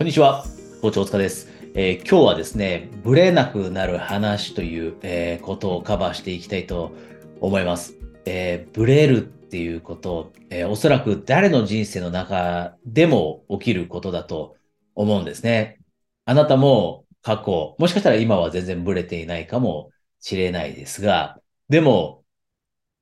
[0.00, 0.46] こんにちは、
[0.80, 6.92] 校長お塚です、えー、今日はですね、ブレなくなる話という、えー、ことをカバーしていきたいと
[7.42, 7.96] 思います。
[8.24, 14.56] えー、ブレるっていうこと、えおそらく誰の人生の中でも起きることだと
[14.94, 15.78] 思うんですね。
[16.24, 21.38] あなたも過去、もしかしたら今は全然ブレていないかもしれないですが、
[21.68, 22.24] でも、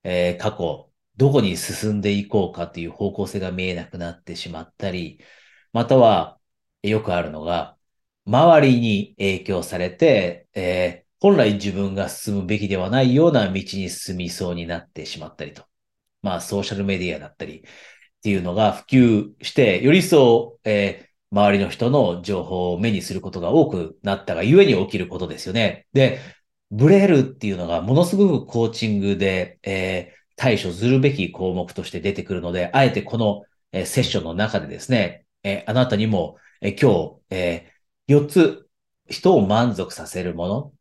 [0.03, 5.21] え過去、どこに進んでいこうかという方向性が見えなくなってしまったり、
[5.71, 6.38] または
[6.83, 7.77] よくあるのが、
[8.25, 15.65] 周りに影響されて、えー、本来自分が進むべきではないような道に進みそうになってしまったりと。
[16.21, 17.61] まあ、ソーシャルメディアだったりっ
[18.21, 25.85] ていうのが普及して、より一層、えー周りの人の情報を目にすることが多くなったがゆえに起きることですよね。
[25.93, 26.19] で、
[26.71, 38.67] ブレるっていうのがものすごくコーチングで、えー、対処するべき項目として出てくるので、あえてこの、えー、セッションの中でですね、えー、あなたにもえ今日、えー、4つ
[39.09, 40.73] 人を満足させるものっ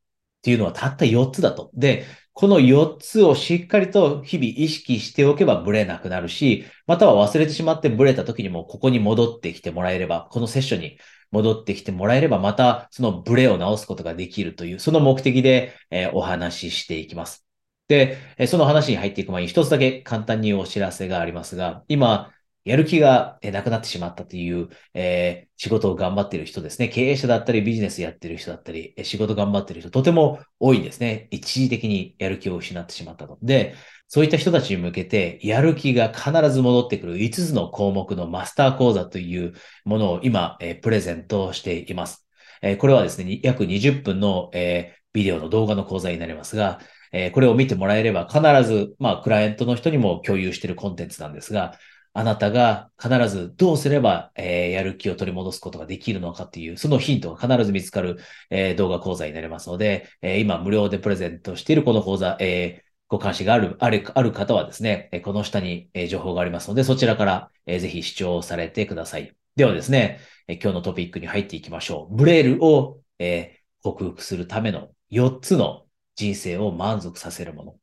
[0.42, 1.70] ていうのはたった4つだと。
[1.74, 10.98] で、この4つをしっかりと日々意識しておけばブレなくなるし、または忘れてしまってブレた時にもここに戻ってきてもらえれば、このセッションに
[11.32, 17.44] 戻ってきてもらえれば、またそのブレを直すことができるという、その目的で、え、お話ししていきます。
[17.88, 22.32] で、その話に入っていく前に一つだけ簡単にお知らせがありますが、今、
[22.68, 26.88] やる気がなくなってしまったという、えー、仕事を頑張っている人ですね。
[26.88, 31.28] 経営者だったり、ビジネスやってる人だったり、仕事頑張ってる人、とても多いんですね。
[31.30, 33.38] 一時的にやる気を失ってしまったと。
[33.42, 33.74] で、
[34.06, 39.54] そういった人たちに向けて、やる気が必ず戻ってくる5つの項目のマスター講座という
[39.86, 42.28] ものを今、えー、プレゼントしています。
[42.60, 46.80] えー、これはですね、約20分の、えー、ビデオの動画の講座になりますが、
[47.12, 51.72] えこれを見てもらえれば必ず、まあ、クライアントの人にも共有しているコンテンツなんですが、
[52.12, 58.18] あなたが必ずどうすれば、えー、やる気を取り戻すことができるのかっていう、そのヒントが必ず見つかる、
[58.50, 69.34] えー、動画講座になりますので、えー、今無料でプレゼントしているこの講座、えご関心がある、ある、ある方はですね、この下に情報がありますので、そちらからぜひ視聴されてください。
[69.56, 72.16] ではですね、今日のトピックに入っていきましょう。
[72.16, 75.86] ブレールを、え克服するための4つの
[76.16, 77.76] 人生を満足させるもの。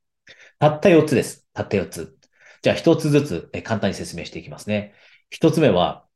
[0.60, 1.46] たった4つです。
[1.54, 2.15] たった4つ。
[2.66, 4.96] じゃあ一つずつ簡単に説明していきますね。
[5.30, 6.08] 一つ目は、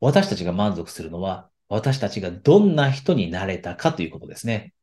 [0.00, 4.74] 私たちが満足するのは、私たちがどんな人になれたかということですね。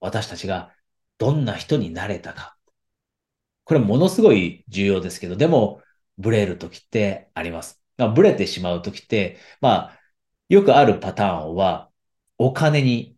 [0.00, 0.72] 私たちが
[1.18, 2.56] どんな人になれたか。
[3.64, 5.82] これものすごい重要ですけど、でも、
[6.16, 7.82] ブレる時ってあります。
[8.14, 10.00] ブレてしまう時って、まあ、
[10.48, 11.90] よくあるパターンは、
[12.38, 13.13] お金に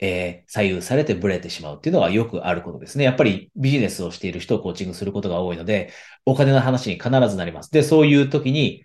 [0.00, 3.04] えー、左右されてブレてしまうっていうのはよくあることですね。
[3.04, 5.92] やっぱりビジネスをしている人をコーチングすることが多いので、
[6.24, 7.70] お金の話に必ずなります。
[7.70, 8.84] で、そういう時に、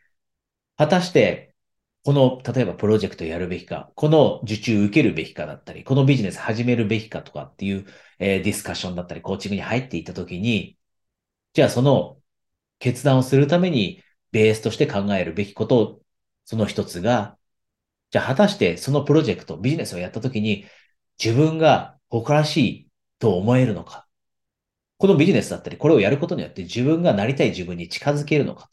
[0.77, 1.55] 果たして、
[2.03, 7.85] この、例えばプロジェクトやるべきか、この受注受けるべきかだったり、このビジネス始めるべきかとかっていう、
[8.19, 10.77] えー、ディスカッションだったり、コーチングに入っていった時に、
[11.53, 12.17] じゃあその
[12.79, 16.01] 決断をするためにベースとして考えるべきことを、
[16.45, 17.37] その一つが、
[18.11, 20.65] じゃあ果たしてそのプロジェクト、ビジネスをやった時に、
[21.23, 22.87] 自分が誇らしい
[23.19, 24.07] と思えるのか。
[24.97, 28.69] このビジネスだったり、これをやることによって自分がなりたい自分に近づけるのか。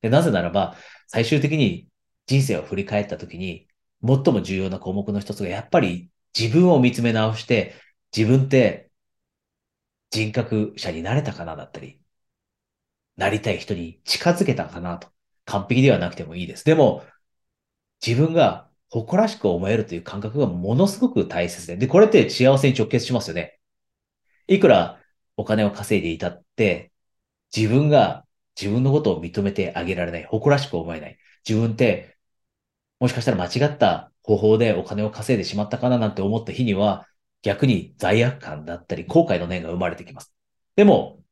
[0.00, 0.76] でなぜならば、
[1.08, 1.88] 最終的に
[2.26, 3.68] 人生を振り返ったときに、
[4.04, 7.74] 最も重要な項目の一つが、やっぱり自分を見つめ直して、
[8.16, 8.90] 自分って
[10.10, 12.00] 人格者になれたかなだったり、
[13.16, 15.08] なりたい人に近づけたかなと。
[15.44, 16.64] 完璧ではなくてもいいです。
[16.64, 17.04] でも、
[18.04, 21.76] 自分が誇らしく思えるという感覚がものすごく大切で。
[21.78, 23.58] で、これって幸せに直結しますよね。
[24.48, 25.00] いくら
[25.38, 26.92] お金を稼いでいたって、
[27.56, 28.26] 自分が
[28.60, 30.24] 自分のことを認めてあげられない。
[30.24, 31.18] 誇らしく思えない。
[31.48, 32.18] 自分って、
[33.00, 37.08] もしかしたら間違った方法でお金を稼いでしまったかななんて思った日には、
[37.40, 40.34] 逆に罪悪感だったり後悔の念が生まれてきます。
[40.76, 41.22] でも、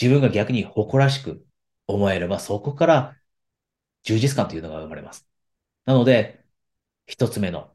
[0.00, 1.44] 自分が逆に誇らしく
[1.86, 3.16] 思えれば、そこから
[4.04, 5.28] 充実感というのが生まれます。
[5.84, 6.47] なので、
[7.08, 7.72] 一つ目の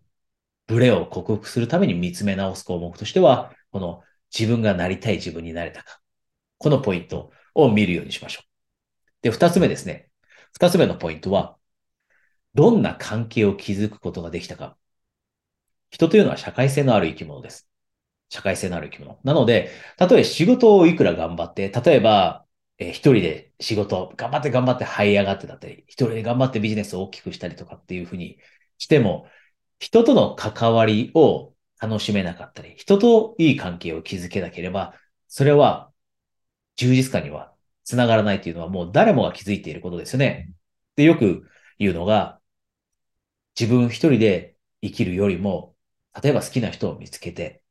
[0.67, 4.03] ブレを克服するために見つめ直す項目としては、この
[4.37, 5.99] 自分がなりたい自分になれたか。
[6.59, 8.47] このポイントを見るようにしましょう。
[9.23, 10.09] で、二つ目ですね。
[10.53, 11.57] 二つ目のポイントは、
[12.53, 14.77] どんな関係を築くことができたか。
[15.89, 17.67] 人というのは社会性のある生き物です。
[18.29, 19.19] 社会性のある生き物。
[19.23, 22.45] なので、たとえ仕事をいくら頑張って、例えば、
[22.77, 28.37] えー、一人で仕事、頑張って頑張って這い上がってだったり、一人で頑張ってビジネスを大きくしたりとかっていうふうに
[28.77, 29.27] しても、
[29.79, 34.93] 人との関わりを楽しめなかったり、人といい関係を築けなければ、
[35.27, 35.91] それは
[36.75, 37.53] 充実感には
[37.83, 40.51] つながらないというのはもう誰もが気づいていることですよね。
[40.95, 41.47] で、よく
[41.79, 42.39] 言うのが、
[43.59, 45.75] 自分一人で生きるよりも、
[46.21, 47.63] 例えば好きな人を見つけて、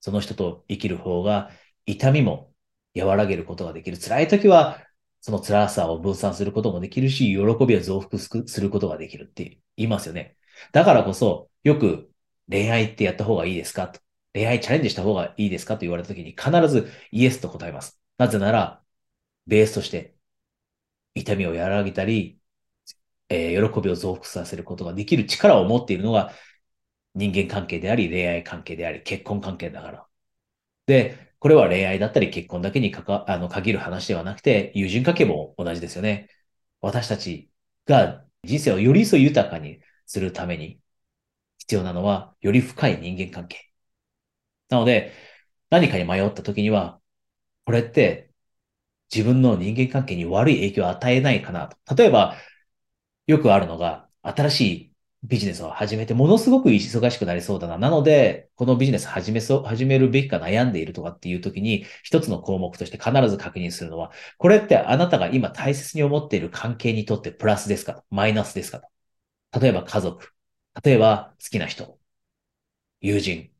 [0.00, 1.50] その人と生きる方が
[1.86, 2.52] 痛みも
[2.96, 3.98] 和らげることができる。
[3.98, 4.80] 辛い時は、
[5.20, 10.36] その辛さを分散することもできるし、喜びを増幅することができるって言いますよね。
[10.72, 12.10] だからこそ、よく
[12.50, 13.88] 恋愛ってやった方がいいですか？
[13.88, 14.00] と
[14.34, 15.74] 恋愛チャレンジした方がいいですか？
[15.74, 17.98] と言われた時に必ずイエスと答えます。
[18.18, 18.82] なぜなら、
[19.46, 20.14] ベースとして
[21.14, 22.38] 痛みを和らげたり、
[23.28, 26.32] えー、喜びを増幅させることができる力を持っているのが
[27.14, 30.06] 人間関係であり、恋愛関係であり、結婚関係だから。
[30.86, 36.28] で、これは恋愛だったり結婚だけにかかあの限る話ではなくて、友人関係も同じですよね。
[36.80, 37.50] 私たち
[37.86, 40.80] が人生をより一層豊かにするために
[41.58, 43.70] 必要なのは、より深い人間関係。
[44.68, 45.12] なので、
[45.70, 47.00] 何かに迷った時には、
[47.66, 48.30] これって
[49.14, 51.94] 自分の人間関係に悪い影響を与えないかなと。
[51.94, 52.36] 例えば、
[53.26, 54.92] よくあるのが、新しい
[55.24, 57.78] ビジネスを始めて、ものすごく忙しくなりそうだな。
[57.78, 68.88] なので、このビジネス始めそう、始めるべきか悩んでいるとかっていう時に、一つの項目として必ず確認するのは、これってあなたが今大切に思っている関係にとってプラスですかマイナスですかと
[69.52, 70.32] 例えば家族。
[70.82, 71.98] 例えば好きな人。
[73.00, 73.50] 友人。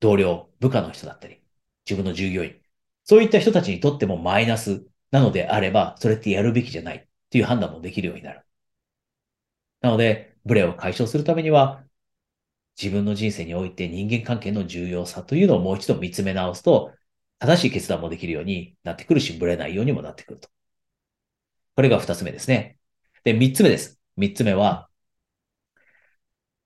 [0.00, 0.50] 同僚。
[0.60, 1.42] 部下の人だったり。
[1.88, 2.60] 自分の従業員。
[3.04, 8.42] そういった人たちにとってもマイナスなのであれば、それってやるべきじゃないっていう判断もできるようになる。
[9.80, 11.84] なので、ブレを解消するためには、
[12.80, 16.92] 自分の人生において人間関係の重要さというのをもう一度見つめ直すと、
[17.38, 20.48] 正しい決断もできるようになってくるし、ブレないようにもなってくると。
[21.74, 22.78] これが二つ目ですね。
[23.24, 24.00] で、三つ目です。
[24.16, 24.85] 三つ目は、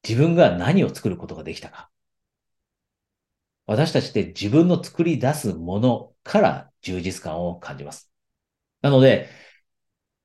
[0.06, 1.90] 自分が何を作ることができたか。
[3.66, 8.10] 私たちって自分の作り出すものから充実感を感じます。
[8.82, 9.28] なので、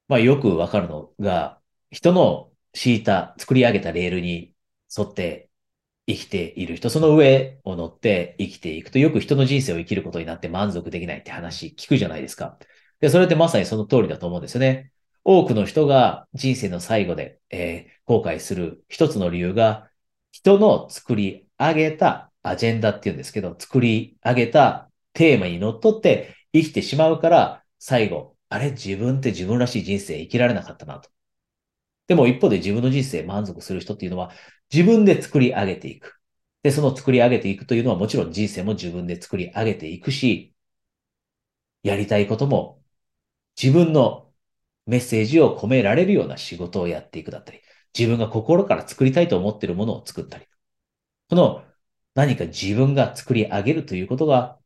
[0.07, 1.62] まあよくわかるのが、
[1.92, 4.54] 人の敷いた、作り上げたレールに
[4.95, 5.50] 沿って
[6.07, 12.60] 生きている人、その上を乗って生きていくと、よく人の人生を生きることになって満足できないって話聞くじゃないですか。
[13.00, 14.92] で、それってまさにその通りだと思うんですよね。
[15.25, 19.89] 多くの人が人生の最後で、えー、後悔する一つの理由が、
[20.31, 31.10] 人の作り上げたアジェンダっていうんですけど、作り上げたテーマにのっとって生きてしまうから、最後、あれ、自分って自分らしい人生生きられなかったなと。
[32.07, 34.31] でも一方で自分の人生満足する人っていうのは
[34.72, 36.19] 自分で作り上げていく。
[36.63, 40.54] で、その作り上げていくというのはもちろん人生も自分で作り上げていくし、
[41.83, 42.81] やりたいことも
[43.62, 44.25] 自分の
[44.86, 47.62] メッセージを込められるような仕事をやっていくだったり、
[47.98, 50.46] 自分が心から作りたいと思っているものを作ったり。
[51.30, 51.64] この
[52.16, 54.60] 何か自分が作り上げるということが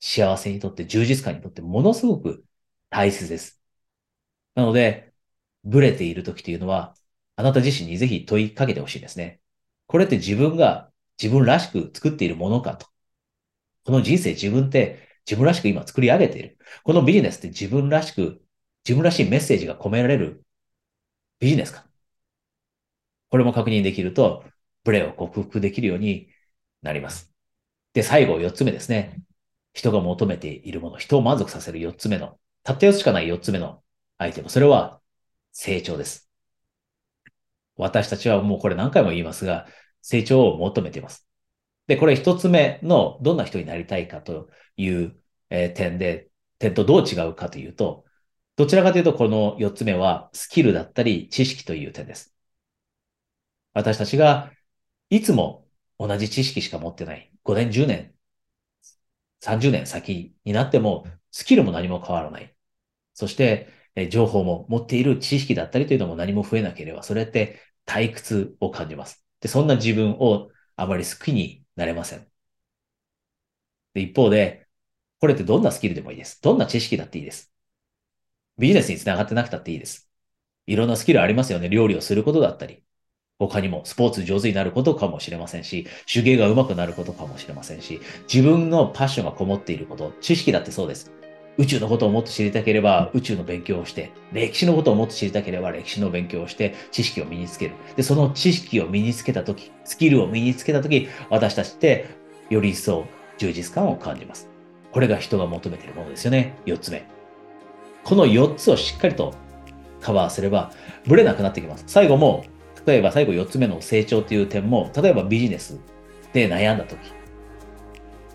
[0.00, 2.44] 幸せにとって充実感にとってものすごく
[2.90, 3.60] 大切です。
[4.54, 5.12] なので、
[5.64, 6.94] ブレている時というのは、
[7.36, 9.40] あなた自身にぜひ問いかけてほしいですね。
[9.86, 12.86] これって自分が自分らしく作っているものかと。
[13.84, 16.58] この人生自分って自分らしく今作り上げている。
[16.84, 18.42] このビジネスって自分らしく、
[18.84, 20.44] 自分らしいメッセージが込められる
[21.40, 21.86] ビジネスか。
[23.30, 24.44] これも確認できると、
[24.84, 26.28] ブレを克服できるように
[26.82, 27.32] なります。
[27.94, 29.22] で、最後、四つ目ですね。
[29.72, 33.82] 人が求めているもの、人を満足させる四つ目の、たった四つしかない四つ目の
[34.18, 34.50] アイテム。
[34.50, 35.00] それは、
[35.52, 36.28] 成長です。
[37.76, 39.66] 私たちはもうこれ何回も言いますが、
[40.02, 41.26] 成長を求めています。
[41.86, 45.16] で、これ一つ目のどんな人になりたいかという、
[45.50, 48.03] えー、点で、点とどう違うかというと、
[48.56, 52.34] どちらかというとこの四つ目はスキルだったり知識という点です。
[53.72, 54.52] 私たちが
[55.10, 55.66] いつも
[55.98, 57.32] 同じ知識しか持ってない。
[57.44, 58.14] 5年、10年、
[59.40, 62.54] 30年先になってもスキルも何も変わらない。
[63.14, 63.70] そして
[64.10, 69.26] 情報も持っている知識だったりというのも何も増えなければ、それって退屈を感じます。
[69.40, 72.28] で、そんな自分をあまり好きになれません。
[73.94, 74.66] で、一方で、
[75.20, 76.40] これってどんなスキルでもいいです。
[76.42, 77.53] どんな知識だっていいです。
[78.58, 80.10] ビジネスにつながってなくたっていいです。
[80.66, 81.68] いろんなスキルありますよね。
[81.68, 82.82] 料理をすることだったり。
[83.38, 88.00] 他にもスポーツ上手になることかもしれませんし、手芸が上手くなることかもしれませんし、
[88.32, 91.12] 自分のパッションがこもっていること、知識だってそうです。
[91.56, 97.74] 宇宙のことをもっと知りたければ宇宙の勉強をして、歴史のことをもっと知りたければ歴史の勉強をして、知識を身につける。
[97.96, 102.06] で、その知識を身につけたとき、スキルを身につけたとき、私たちって
[102.50, 103.04] より一層
[103.38, 104.48] 充実感を感じます。
[104.92, 106.54] これが人が求めているものですよね。
[106.66, 107.04] 4つ目。
[108.04, 109.34] この4つをしっかりと
[110.00, 110.70] カバーすれば、
[111.06, 111.84] ブレなくなってきます。
[111.86, 112.44] 最後も、
[112.86, 115.78] 例えば最後4つ目の成長という点も、例えばビジネス
[116.32, 116.98] で悩んだとき、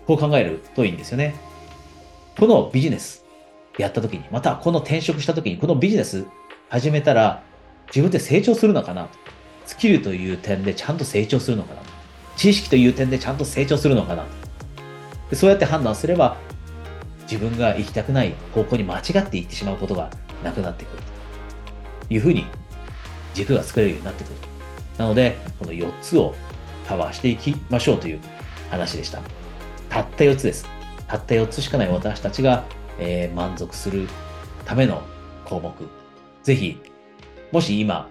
[0.06, 1.34] こう考えるといいんですよね。
[2.38, 3.24] このビジネス
[3.78, 6.26] やった時に、またこの転職した時に、このビジネス
[6.68, 7.42] 始めたら
[7.86, 9.08] 自分って成長するのかな？
[9.66, 11.82] スキルという点でちゃんと成長するのかな？
[12.36, 14.26] 知識という点でちゃんと成長するのかな？
[15.28, 16.36] でそうやって判断すれば、
[17.30, 20.10] 自分が行きたくない方向に間違っていってしまうことが
[20.42, 21.02] なくなってくる
[22.08, 22.44] というふうに
[23.34, 24.34] 軸が作れるようになってくる。
[24.98, 26.34] なので、この4つを
[26.88, 28.20] カバーしていきましょうという
[28.68, 29.20] 話でした。
[29.88, 30.66] たった4つです。
[31.06, 32.64] たった4つしかない私たちが、
[32.98, 34.08] えー、満足する
[34.64, 35.02] ための
[35.44, 35.72] 項目。
[36.42, 36.80] ぜひ、
[37.52, 38.08] もし今、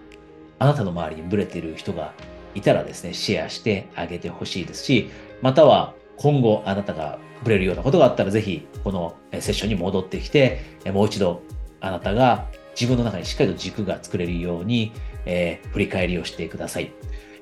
[0.59, 2.13] あなたの周りにブレている人が
[2.55, 5.09] いたらですね、シェアしてあげてほしいですし、
[5.41, 10.61] または今後あなたがブレるようなことがあったら、ぜひこのセッションに戻ってきて、
[10.93, 11.41] もう一度
[11.81, 12.47] あなたが
[12.79, 14.91] 自分の中にしっかりと軸が作れるように、
[15.25, 16.91] えー、振り返りをしてください、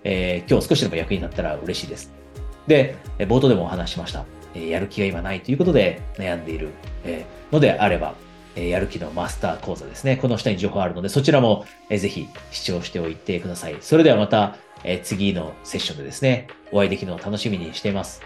[0.03, 2.11] えー、今日少しでも役になったら嬉しいです。
[2.67, 4.25] で、冒頭でもお話しました。
[4.55, 6.69] やる気が今ないということで悩んでいる
[7.51, 8.15] のであれば、
[8.55, 10.17] やる気のマスター講座ですね。
[10.17, 13.77] この下に情報あるので、そちらもぜひ視聴しておいてください。
[13.81, 14.57] それではまた
[15.03, 18.21] 次のセッションでですね、お会いできるのを楽しみにしています。